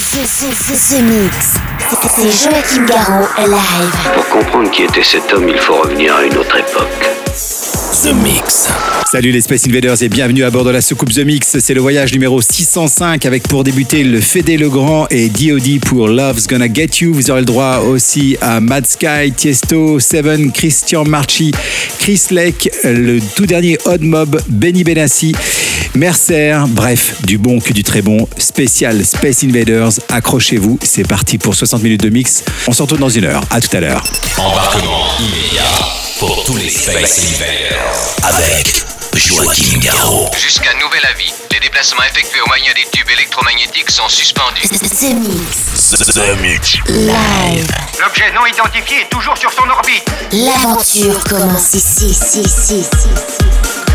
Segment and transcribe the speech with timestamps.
[0.00, 0.46] C'est
[2.30, 4.12] Joachim Garraud live.
[4.14, 7.17] Pour comprendre qui était cet homme, il faut revenir à une autre époque.
[8.02, 8.68] The Mix.
[9.10, 11.58] Salut les Space Invaders et bienvenue à bord de la soucoupe The Mix.
[11.58, 16.46] C'est le voyage numéro 605 avec pour débuter le Fédé Legrand et DOD pour Love's
[16.46, 17.12] Gonna Get You.
[17.12, 21.50] Vous aurez le droit aussi à Mad Sky, Tiesto, Seven, Christian Marchi,
[21.98, 25.34] Chris Lake, le tout dernier Odd Mob, Benny Benassi,
[25.94, 26.56] Mercer.
[26.68, 28.28] Bref, du bon que du très bon.
[28.38, 29.94] Spécial Space Invaders.
[30.08, 32.44] Accrochez-vous, c'est parti pour 60 minutes de mix.
[32.68, 33.42] On se retrouve dans une heure.
[33.50, 34.04] À tout à l'heure.
[34.36, 35.97] Embarquement immédiat
[36.38, 38.14] pour tous les Space Invaders.
[38.22, 38.84] Avec
[39.16, 40.30] Joachim Garraud.
[40.40, 44.68] Jusqu'à nouvel avis, les déplacements effectués au moyen des tubes électromagnétiques sont suspendus.
[44.68, 45.90] The Mix.
[46.14, 46.76] The Mix.
[46.86, 47.66] Live.
[48.00, 50.08] L'objet non identifié est toujours sur son orbite.
[50.30, 53.87] L'aventure commence ici, ici, ici, ici.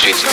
[0.00, 0.27] получить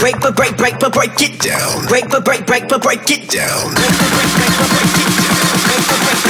[0.00, 1.86] Break but break break but break it down.
[1.86, 3.74] Break but break break but break it down.
[3.74, 5.60] Break but break break but break it down.
[5.68, 6.29] Break break.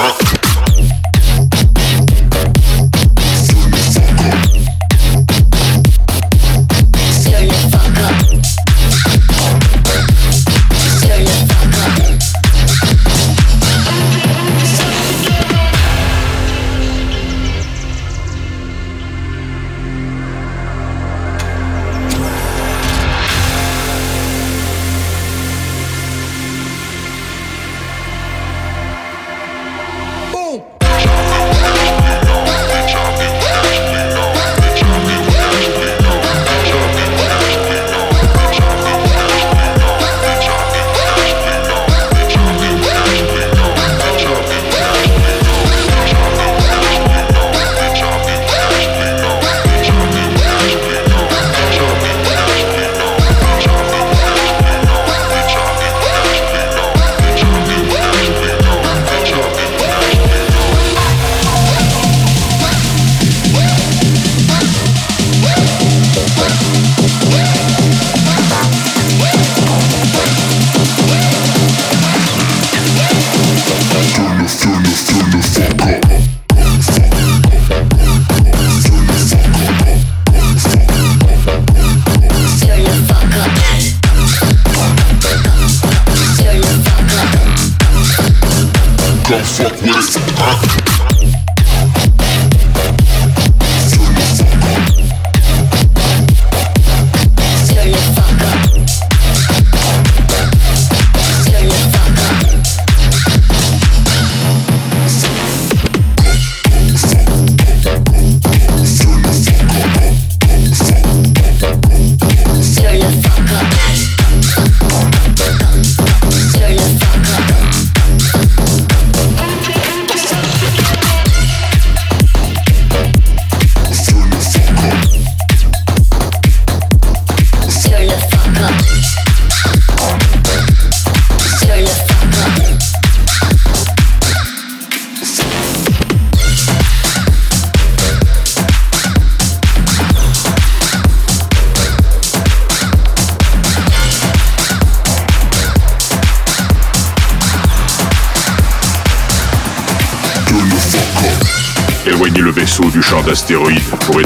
[0.00, 0.39] Fuck.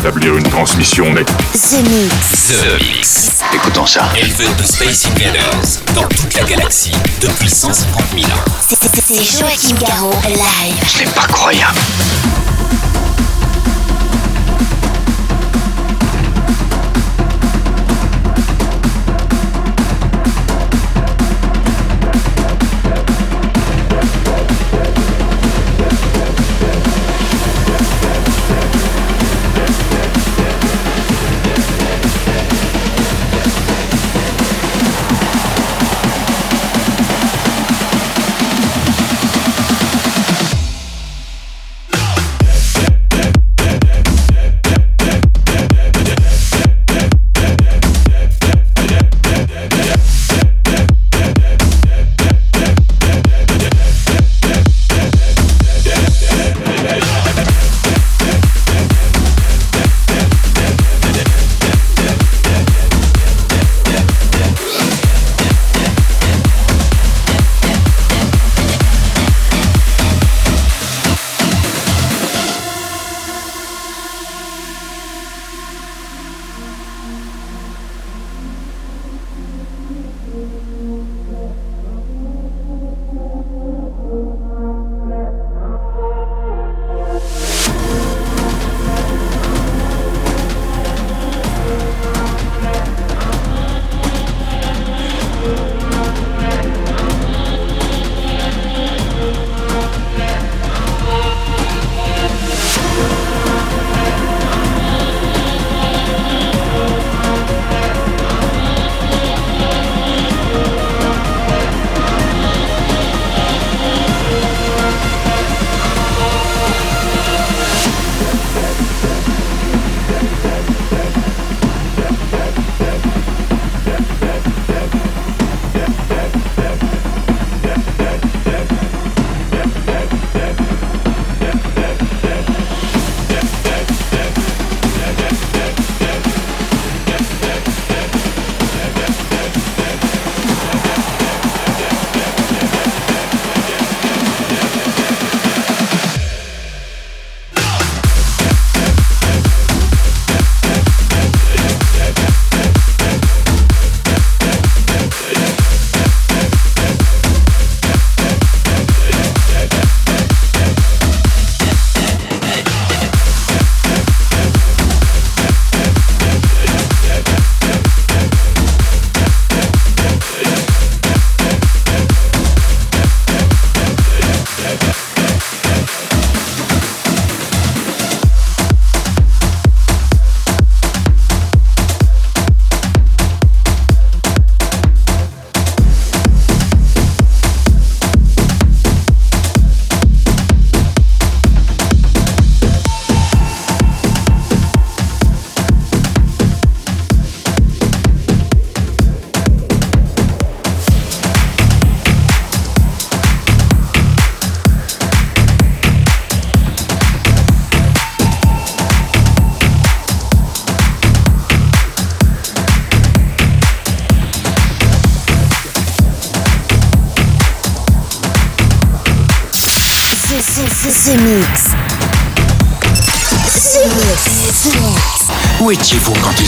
[0.05, 1.27] D'astéroïdes pour établir une transmission nette.
[1.53, 2.49] The Mix.
[2.49, 3.31] The Mix.
[3.55, 4.09] Écoutons ça.
[4.17, 8.45] Élevé de Space Invaders dans toute la galaxie depuis 150 000 ans.
[8.69, 10.75] C'est- c'est- C'est Joachim Garraud, live.
[10.87, 11.79] C'est pas croyable.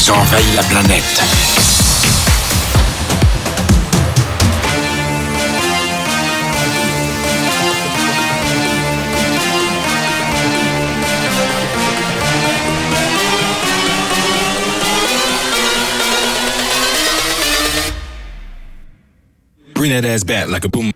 [0.07, 1.03] ils ont envahi la planète.
[19.75, 20.96] Bring that ass back like a boom.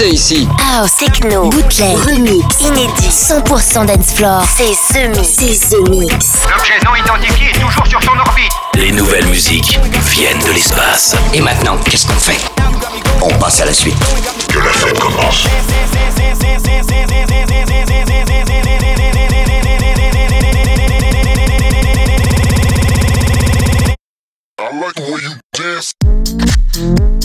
[0.00, 0.48] français ici.
[0.58, 4.42] House, techno, bootleg, remix, inédit, 100% dance floor.
[4.56, 5.28] C'est The Mix.
[5.38, 6.26] C'est The Mix.
[6.48, 8.52] L'objet non identifié est toujours sur son orbite.
[8.74, 11.14] Les nouvelles musiques viennent de l'espace.
[11.34, 12.38] Et maintenant, qu'est-ce qu'on fait?
[13.22, 13.98] On passe à la suite.
[14.48, 15.46] Que la fête commence.
[24.58, 27.19] I like the you dance.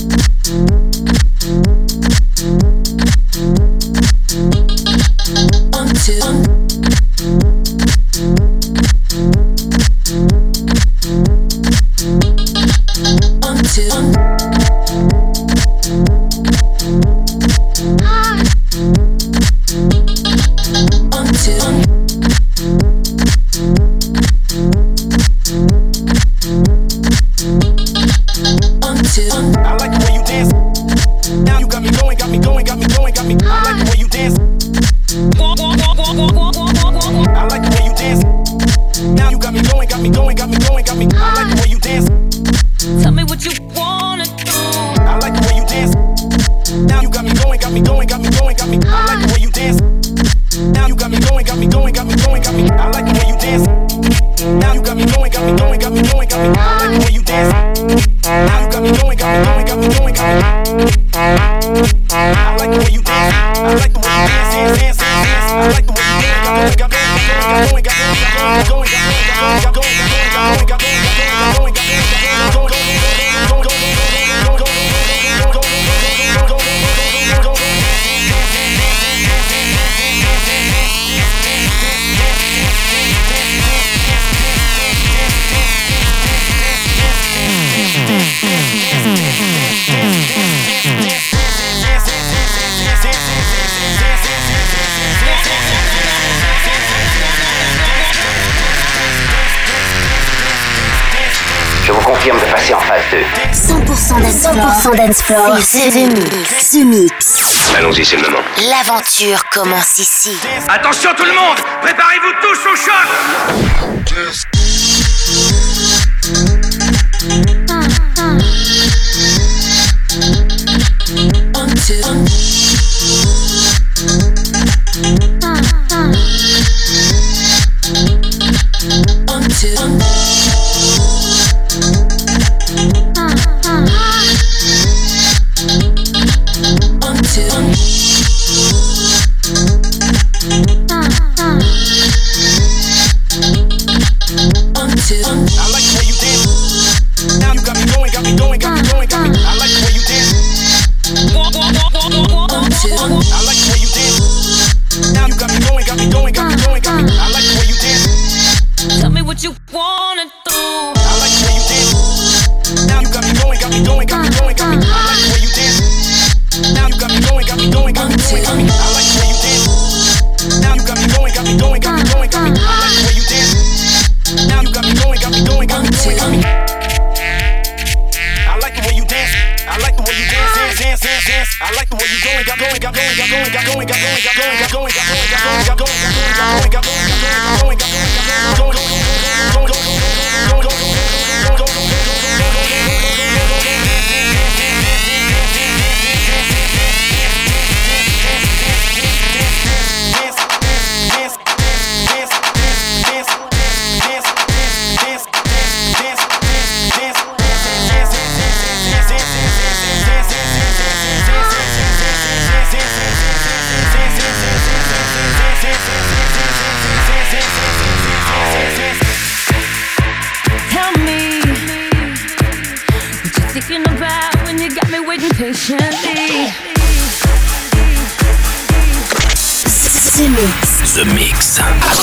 [102.25, 103.17] Confirme de passer en phase 2.
[103.53, 105.57] 100% dance 100% dance floor.
[105.61, 106.71] C'est The Mix.
[106.71, 107.73] The Mix.
[107.77, 108.39] Allons-y, c'est le moment.
[108.57, 110.35] L'aventure commence ici.
[110.67, 114.64] Attention tout le monde Préparez-vous tous au choc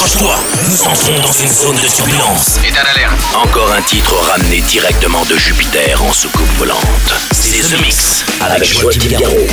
[0.02, 0.36] Accroche-toi,
[0.68, 2.58] nous entrons dans une zone de turbulence.
[2.66, 3.14] État d'alerte.
[3.36, 6.80] Encore un titre ramené directement de Jupiter en soucoupe volante.
[7.30, 9.46] C'est The Mix avec Joachim Garraud.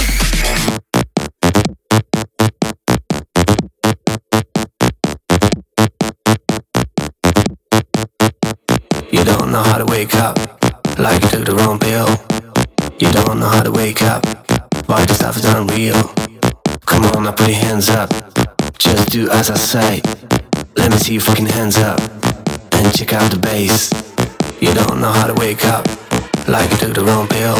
[9.12, 10.40] You don't know how to wake up,
[10.98, 12.08] like you took the wrong pill.
[13.00, 14.26] You don't know how to wake up,
[14.88, 16.12] why this stuff is unreal.
[16.88, 18.12] Come on, now put your hands up.
[18.80, 20.02] Just do as I say.
[20.76, 22.00] Let me see your fucking hands up.
[22.74, 23.92] And check out the bass.
[24.62, 25.86] You don't know how to wake up.
[26.48, 27.58] Like you took the wrong pill.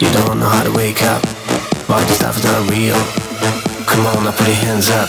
[0.00, 1.24] You don't know how to wake up.
[1.88, 3.00] Why this stuff is not real.
[3.86, 5.08] Come on, now put your hands up.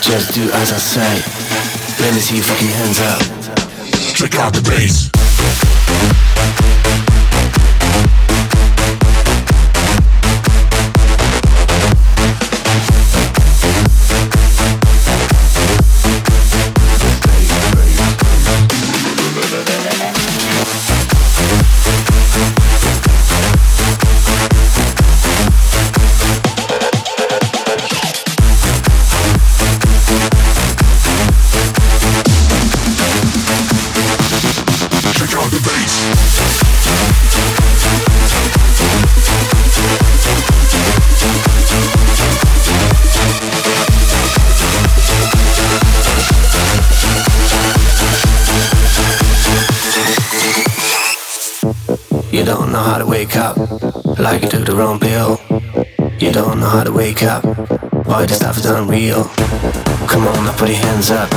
[0.00, 1.12] Just do as I say.
[2.02, 3.20] Let me see your fucking hands up.
[4.14, 5.10] Check out the bass.
[52.42, 53.56] You don't know how to wake up,
[54.18, 55.38] like you took the wrong pill.
[56.18, 57.44] You don't know how to wake up,
[58.04, 59.22] why this stuff is unreal.
[60.10, 61.30] Come on, now put your hands up,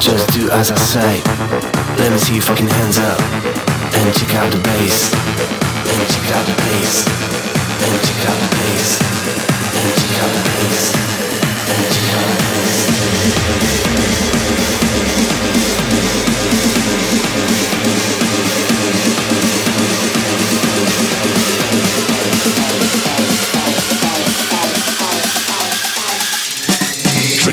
[0.00, 1.22] just do as I say.
[1.96, 3.20] Let me see your fucking hands up,
[3.94, 7.06] and check out the bass, and check out the bass,
[7.86, 9.11] and check out the bass,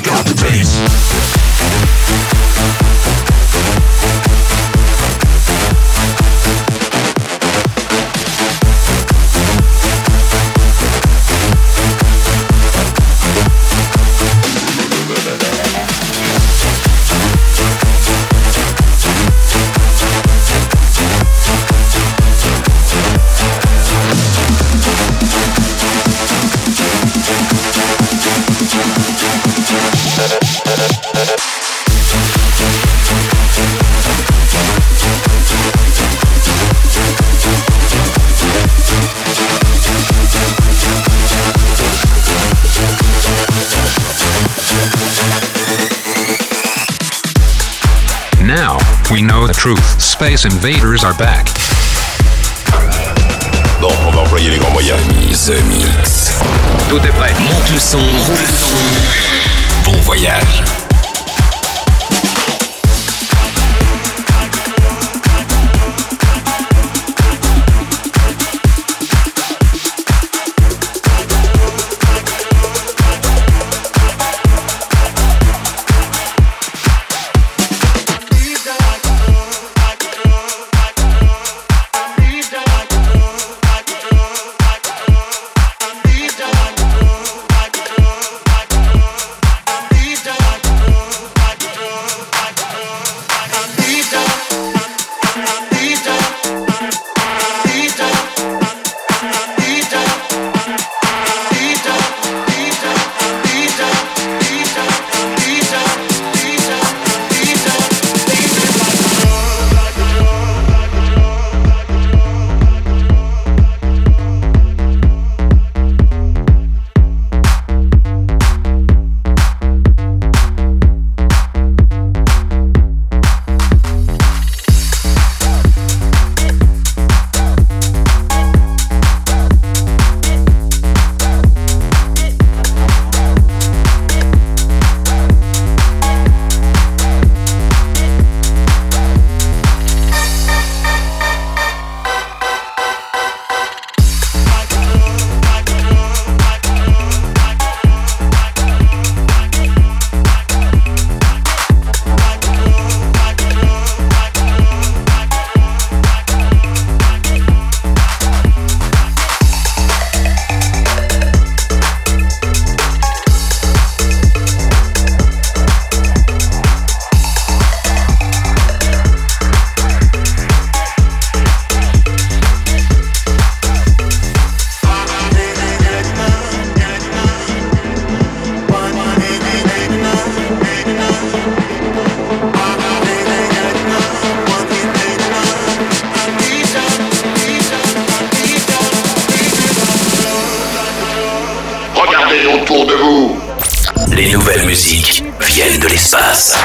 [0.02, 0.80] forgot the bass.
[50.20, 51.46] Space invaders are back.
[53.80, 55.00] Bon, on va employer les grands moyens.
[55.46, 56.38] The Mix.
[56.90, 57.32] Tout est prêt.
[57.40, 57.98] Monte le son.
[59.82, 60.79] Bon voyage.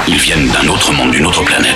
[0.07, 1.75] Ils viennent d'un autre monde, d'une autre planète.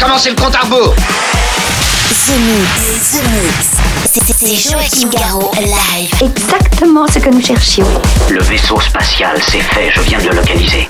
[0.00, 3.80] Commencez le compte à rebours The Mix, The Mix.
[4.38, 6.10] C'est Joachim Garraud live.
[6.22, 7.86] Exactement ce que nous cherchions.
[8.30, 10.88] Le vaisseau spatial, c'est fait, je viens de le localiser.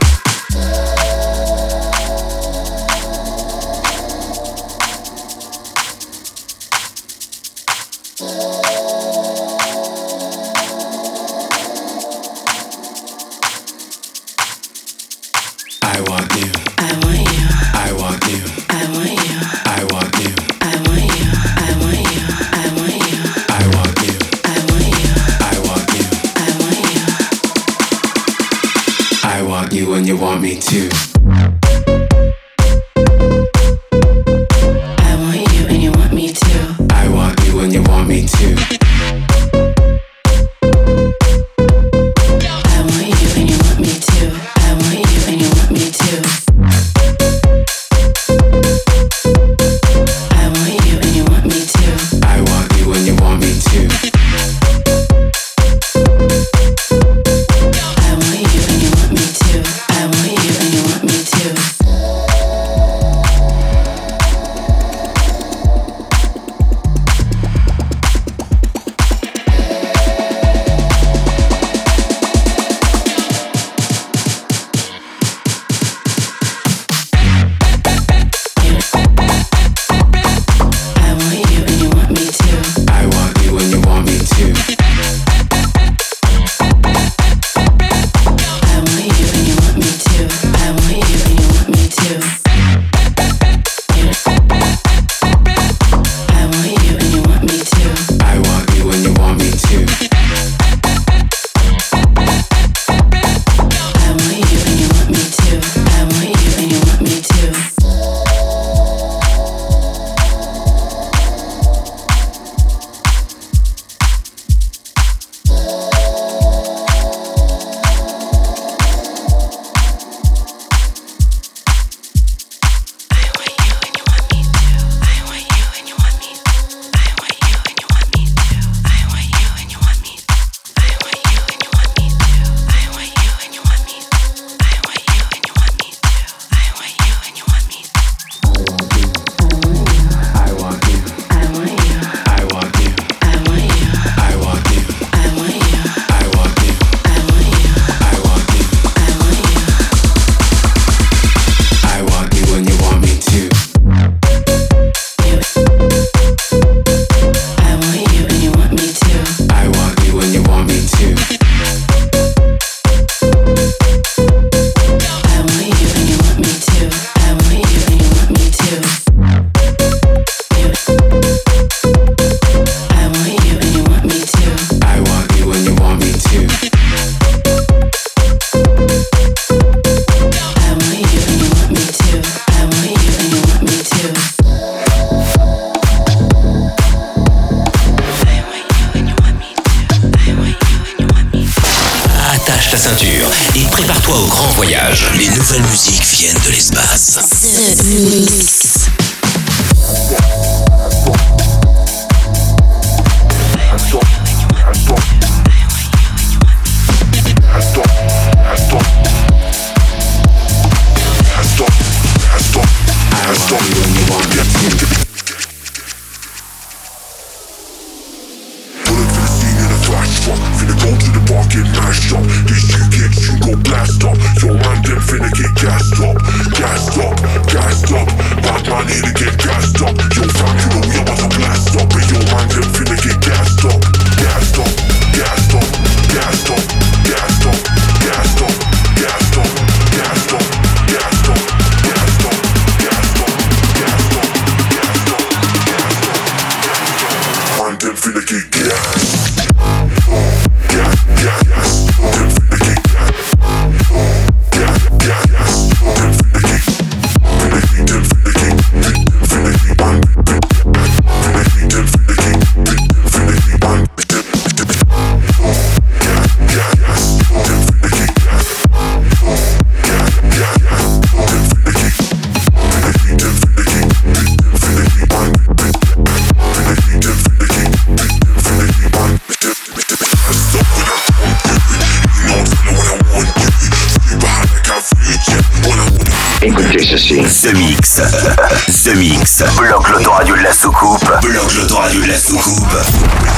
[291.70, 292.66] De la soucoupe.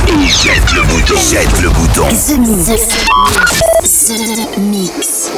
[0.09, 1.15] Et jette le bouton.
[1.31, 2.09] Jette le bouton.
[2.09, 2.89] The Mix.
[4.07, 5.31] The Mix.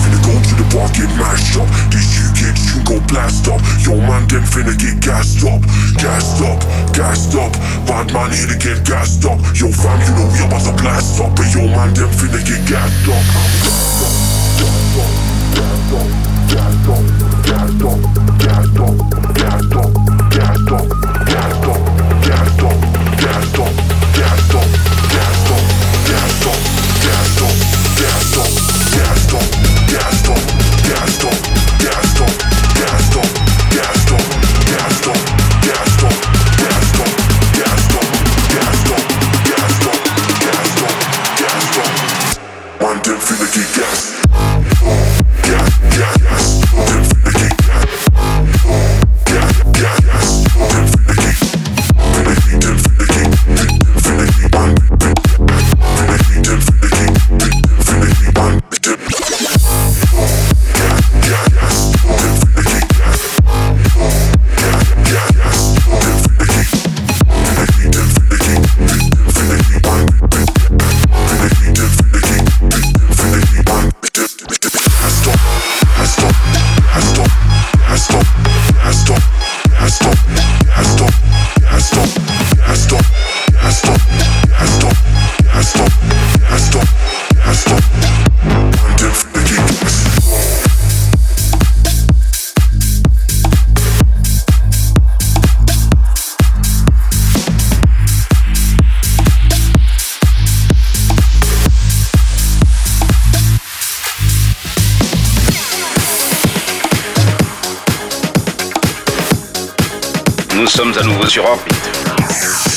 [0.00, 1.68] Finna go to the park and mash up.
[1.90, 3.60] These you kids you go blast up.
[3.84, 5.60] Yo man them finna get gassed up,
[6.00, 6.64] gassed up,
[6.94, 7.52] gassed up.
[7.86, 9.38] Bad man here to get gassed up.
[9.54, 12.64] Yo fam you know we about to blast up, but yo man them finna get
[12.64, 13.24] gassed up.
[14.56, 15.12] Gassed up,
[15.52, 16.08] gassed up,
[16.48, 18.00] gassed up,
[18.40, 19.11] gassed up, gassed
[23.52, 23.76] Dance, don't,
[24.16, 25.62] dance, don't,
[26.08, 26.62] dance, don't,
[27.12, 27.58] dance, don't,
[29.02, 30.42] dance, don't,
[30.88, 32.38] dance, don't,
[32.74, 33.41] dance, don't.
[110.62, 111.90] Nous sommes à nouveau sur orbite.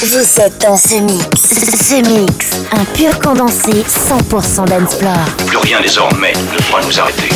[0.02, 1.88] Vous êtes dans The Mix.
[1.88, 2.48] The Mix.
[2.72, 5.14] Un pur condensé 100% d'Ensplore.
[5.46, 7.30] Plus rien désormais ne pourra nous arrêter.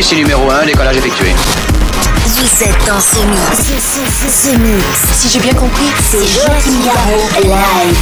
[0.00, 1.34] Ici numéro 1, décollage effectué.
[2.24, 3.70] Vous êtes dans ce mix.
[4.28, 4.84] Ce mix.
[5.12, 7.98] Si j'ai bien compris, c'est Joachim Garraud live.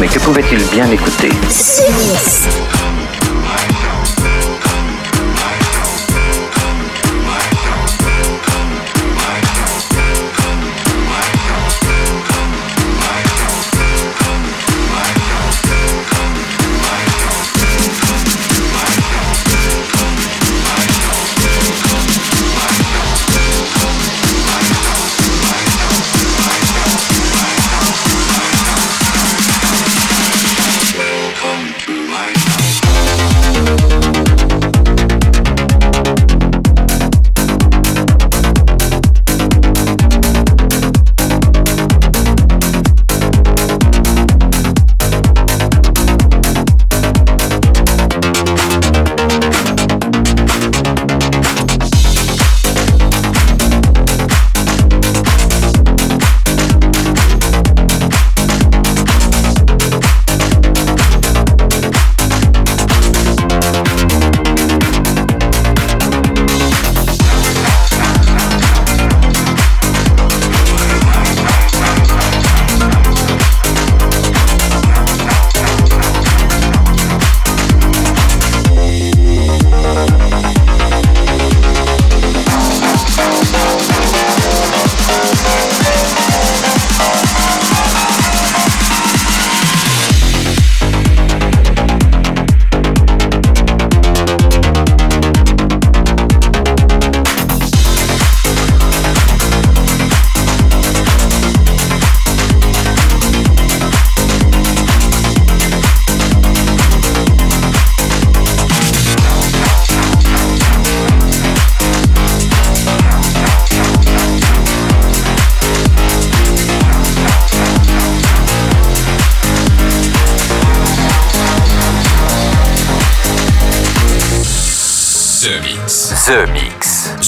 [0.00, 1.30] Mais que pouvait-il bien écouter?
[1.50, 2.75] Ce mix.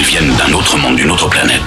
[0.00, 1.60] Viennent d'un autre monde, d'une autre planète.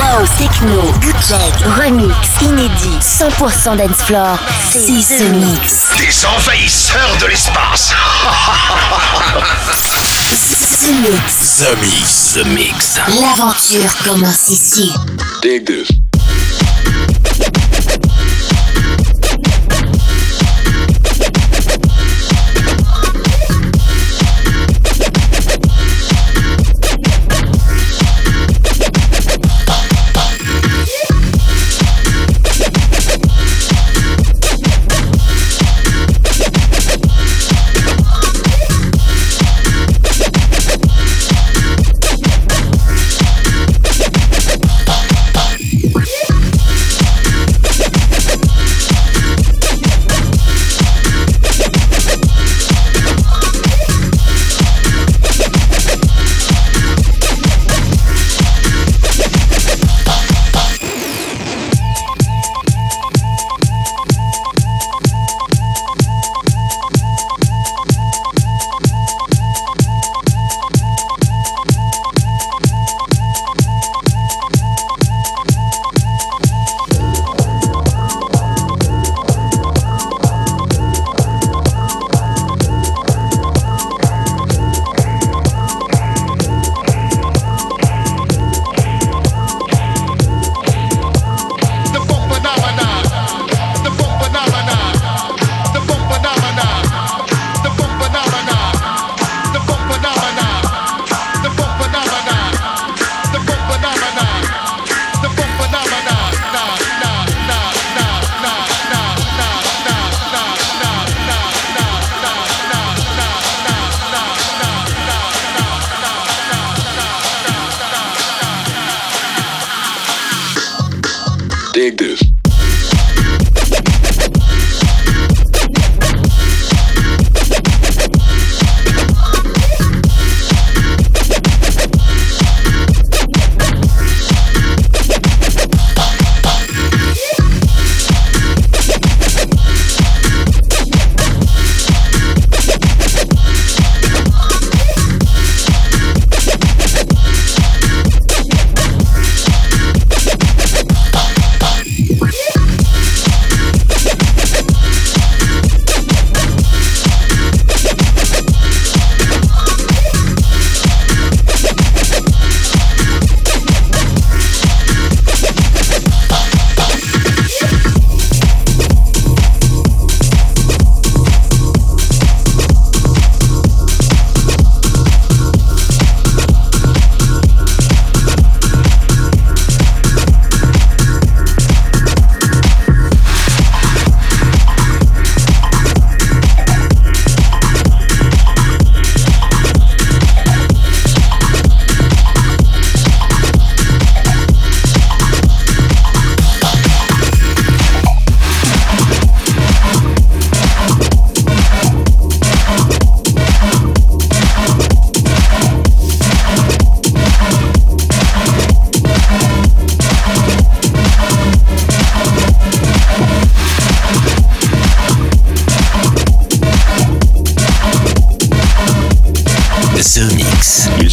[0.00, 4.38] House, techno, bootleg, remix, inédit, 100% dance floor,
[4.72, 5.88] c'est The Mix.
[5.98, 7.94] Des envahisseurs de l'espace.
[10.80, 11.56] The Mix.
[11.58, 12.32] The Mix.
[12.34, 13.00] The Mix.
[13.20, 14.92] L'aventure commence ici.
[15.42, 16.05] Dig this.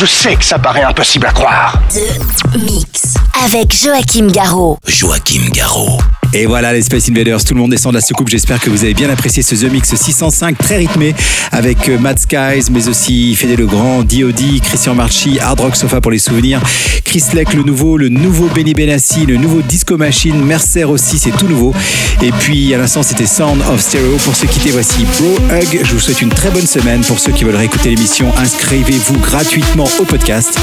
[0.00, 1.74] Je sais que ça paraît impossible à croire.
[1.92, 3.16] The Mix.
[3.44, 4.78] Avec Joachim Garraud.
[4.86, 5.98] Joachim Garraud.
[6.32, 8.28] Et voilà les Space Invaders, tout le monde descend de la soucoupe.
[8.28, 11.12] J'espère que vous avez bien apprécié ce The Mix 605 très rythmé
[11.50, 16.12] avec euh, Matt Skies, mais aussi Fédé Legrand, D.O.D., Christian Marchi, Hard Rock Sofa pour
[16.12, 16.62] les souvenirs,
[17.04, 21.36] Chris Leck le nouveau, le nouveau Benny Benassi, le nouveau Disco Machine, Mercer aussi, c'est
[21.36, 21.74] tout nouveau.
[22.22, 24.16] Et puis à l'instant c'était Sound of Stereo.
[24.24, 25.80] Pour se quitter, voici Bro Hug.
[25.82, 27.00] Je vous souhaite une très bonne semaine.
[27.00, 30.56] Pour ceux qui veulent réécouter l'émission, inscrivez-vous gratuitement au podcast.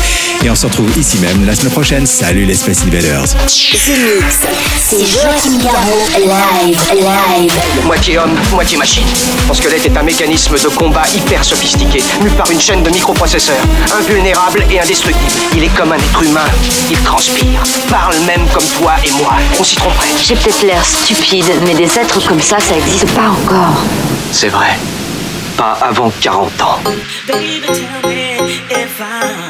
[0.45, 2.05] Et on se retrouve ici même la semaine prochaine.
[2.05, 3.25] Salut les Space Invaders.
[7.83, 9.07] Moitié homme, moitié machine.
[9.47, 13.63] Son squelette est un mécanisme de combat hyper sophistiqué, mu par une chaîne de microprocesseurs,
[13.97, 15.31] invulnérable et indestructible.
[15.55, 16.45] Il est comme un être humain,
[16.91, 19.33] il transpire, parle même comme toi et moi.
[19.59, 20.09] On s'y tromperait.
[20.23, 23.81] J'ai peut-être l'air stupide, mais des êtres comme ça, ça existe pas encore.
[24.31, 24.77] C'est vrai.
[25.55, 26.79] Pas avant 40 ans.
[27.27, 29.46] Baby, tell me if I'm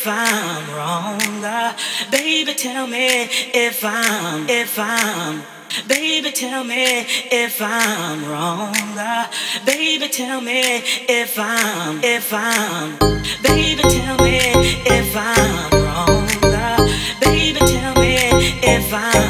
[0.00, 1.44] if I'm wrong.
[1.44, 1.76] Uh,
[2.10, 5.42] baby, tell me if I'm, if I'm.
[5.86, 8.74] Baby, tell me if I'm wrong.
[8.96, 9.30] Uh,
[9.66, 12.98] baby, tell me if I'm, if I'm.
[13.42, 14.40] Baby, tell me
[14.86, 16.28] if I'm wrong.
[16.44, 16.88] Uh,
[17.20, 18.16] baby, tell me
[18.62, 19.29] if I'm,